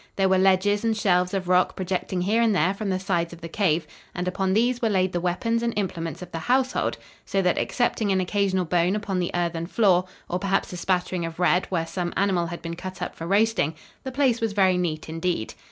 [0.15, 3.41] There were ledges and shelves of rock projecting here and there from the sides of
[3.41, 3.85] the cave,
[4.15, 8.11] and upon these were laid the weapons and implements of the household, so that, excepting
[8.11, 12.13] an occasional bone upon the earthen floor, or, perhaps, a spattering of red, where some
[12.17, 15.53] animal had been cut up for roasting, the place was very neat indeed.